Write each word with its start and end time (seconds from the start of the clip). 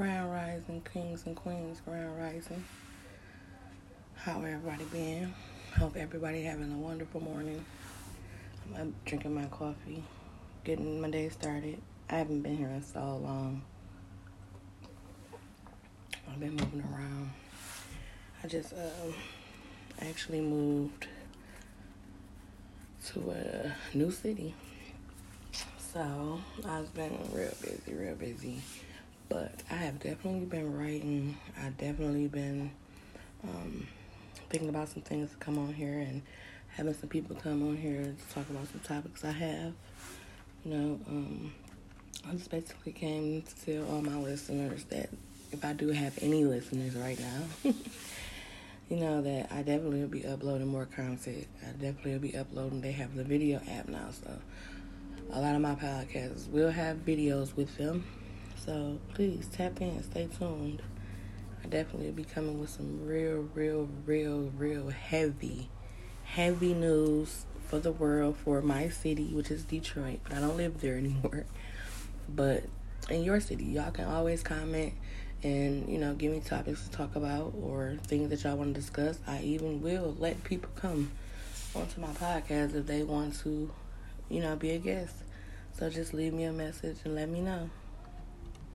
Grand 0.00 0.32
Rising, 0.32 0.80
Kings 0.90 1.26
and 1.26 1.36
Queens, 1.36 1.82
Grand 1.84 2.16
Rising. 2.16 2.64
How 4.14 4.38
everybody 4.38 4.84
been? 4.84 5.34
Hope 5.76 5.94
everybody 5.94 6.42
having 6.42 6.72
a 6.72 6.76
wonderful 6.78 7.20
morning. 7.20 7.62
I'm 8.74 8.94
drinking 9.04 9.34
my 9.34 9.44
coffee, 9.48 10.02
getting 10.64 11.02
my 11.02 11.10
day 11.10 11.28
started. 11.28 11.82
I 12.08 12.14
haven't 12.14 12.40
been 12.40 12.56
here 12.56 12.68
in 12.68 12.82
so 12.82 13.20
long. 13.22 13.60
I've 16.32 16.40
been 16.40 16.56
moving 16.56 16.82
around. 16.94 17.32
I 18.42 18.46
just 18.46 18.72
uh, 18.72 19.12
actually 20.00 20.40
moved 20.40 21.08
to 23.08 23.32
a 23.32 23.72
new 23.94 24.10
city. 24.10 24.54
So 25.92 26.40
I've 26.64 26.94
been 26.94 27.18
real 27.34 27.52
busy, 27.60 27.92
real 27.92 28.14
busy. 28.14 28.62
But 29.30 29.52
I 29.70 29.76
have 29.76 30.00
definitely 30.00 30.44
been 30.44 30.76
writing. 30.76 31.38
I've 31.56 31.78
definitely 31.78 32.26
been 32.26 32.72
um, 33.44 33.86
thinking 34.50 34.68
about 34.68 34.88
some 34.88 35.02
things 35.02 35.30
to 35.30 35.36
come 35.36 35.56
on 35.56 35.72
here 35.72 36.00
and 36.00 36.20
having 36.68 36.94
some 36.94 37.08
people 37.08 37.36
come 37.36 37.66
on 37.68 37.76
here 37.76 38.02
to 38.02 38.34
talk 38.34 38.50
about 38.50 38.66
some 38.66 38.80
topics 38.80 39.24
I 39.24 39.30
have. 39.30 39.72
You 40.64 40.74
know, 40.74 41.00
um, 41.06 41.52
I 42.28 42.32
just 42.32 42.50
basically 42.50 42.90
came 42.90 43.42
to 43.42 43.64
tell 43.64 43.88
all 43.88 44.02
my 44.02 44.16
listeners 44.16 44.82
that 44.90 45.10
if 45.52 45.64
I 45.64 45.74
do 45.74 45.90
have 45.90 46.18
any 46.20 46.44
listeners 46.44 46.96
right 46.96 47.18
now, 47.18 47.72
you 48.90 48.96
know 48.96 49.22
that 49.22 49.52
I 49.52 49.62
definitely 49.62 50.00
will 50.00 50.08
be 50.08 50.26
uploading 50.26 50.66
more 50.66 50.86
content. 50.86 51.46
I 51.62 51.70
definitely 51.70 52.12
will 52.14 52.18
be 52.18 52.36
uploading. 52.36 52.80
They 52.80 52.92
have 52.92 53.14
the 53.14 53.24
video 53.24 53.60
app 53.70 53.88
now, 53.88 54.08
so 54.10 54.30
a 55.32 55.40
lot 55.40 55.54
of 55.54 55.60
my 55.60 55.76
podcasts 55.76 56.48
will 56.50 56.70
have 56.70 56.96
videos 57.06 57.54
with 57.54 57.76
them. 57.76 58.04
So 58.64 58.98
please 59.14 59.48
tap 59.50 59.80
in, 59.80 60.02
stay 60.02 60.28
tuned. 60.38 60.82
I 61.64 61.68
definitely 61.68 62.06
will 62.08 62.16
be 62.16 62.24
coming 62.24 62.60
with 62.60 62.68
some 62.68 63.06
real, 63.06 63.48
real, 63.54 63.88
real, 64.04 64.52
real 64.56 64.90
heavy, 64.90 65.70
heavy 66.24 66.74
news 66.74 67.46
for 67.68 67.78
the 67.78 67.90
world, 67.90 68.36
for 68.36 68.60
my 68.60 68.90
city, 68.90 69.28
which 69.32 69.50
is 69.50 69.64
Detroit. 69.64 70.20
But 70.24 70.34
I 70.34 70.40
don't 70.40 70.58
live 70.58 70.80
there 70.80 70.96
anymore. 70.96 71.46
But 72.28 72.64
in 73.08 73.24
your 73.24 73.40
city, 73.40 73.64
y'all 73.64 73.90
can 73.90 74.04
always 74.04 74.42
comment 74.42 74.92
and 75.42 75.88
you 75.88 75.96
know 75.96 76.12
give 76.12 76.30
me 76.30 76.38
topics 76.40 76.84
to 76.84 76.90
talk 76.90 77.16
about 77.16 77.54
or 77.58 77.96
things 78.06 78.28
that 78.28 78.44
y'all 78.44 78.56
want 78.56 78.74
to 78.74 78.80
discuss. 78.80 79.18
I 79.26 79.40
even 79.40 79.80
will 79.80 80.14
let 80.18 80.44
people 80.44 80.70
come 80.76 81.10
onto 81.74 82.00
my 82.00 82.08
podcast 82.08 82.74
if 82.74 82.86
they 82.86 83.02
want 83.02 83.38
to, 83.40 83.70
you 84.28 84.40
know, 84.40 84.54
be 84.54 84.70
a 84.72 84.78
guest. 84.78 85.14
So 85.78 85.88
just 85.88 86.12
leave 86.12 86.34
me 86.34 86.44
a 86.44 86.52
message 86.52 86.98
and 87.04 87.14
let 87.14 87.30
me 87.30 87.40
know. 87.40 87.70